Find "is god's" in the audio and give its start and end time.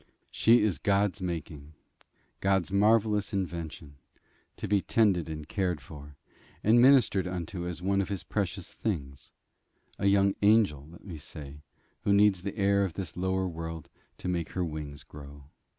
0.63-1.21